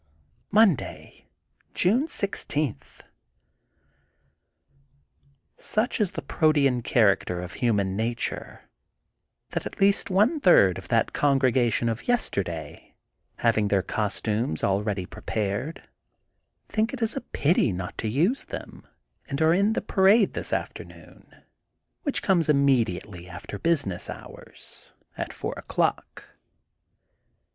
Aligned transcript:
Monday, 0.49 1.27
June 1.75 2.07
16:— 2.07 2.75
Such 5.57 6.01
is 6.01 6.13
the 6.13 6.23
protean 6.23 6.81
character 6.81 7.39
of 7.39 7.53
human 7.53 7.95
nature 7.95 8.67
that 9.51 9.67
at 9.67 9.79
least 9.79 10.09
one 10.09 10.39
third 10.39 10.79
of 10.79 10.87
that 10.87 11.13
congregation 11.13 11.87
of* 11.87 12.07
yesterday, 12.07 12.95
hav 13.35 13.59
ing 13.59 13.67
their 13.67 13.83
costumes 13.83 14.63
already 14.63 15.05
prepared, 15.05 15.87
think 16.67 16.95
it 16.95 17.01
is 17.03 17.15
a 17.15 17.21
pity 17.21 17.71
not 17.71 17.95
to 17.99 18.07
use 18.07 18.43
them^ 18.45 18.81
and 19.27 19.39
are 19.39 19.53
in 19.53 19.73
the 19.73 19.81
pa 19.81 19.97
THE 20.01 20.01
GOLDEN 20.01 20.25
BOOK 20.29 20.37
OF 20.37 20.45
SPRINGFIELD 20.47 20.75
208 20.89 20.89
rade 20.89 20.91
this 20.95 20.97
afternoon, 21.31 21.43
which 22.01 22.23
comes 22.23 22.49
immediately 22.49 23.29
after 23.29 23.59
business 23.59 24.09
hours, 24.09 24.93
at 25.15 25.31
four 25.31 25.53
o'clock. 25.57 26.35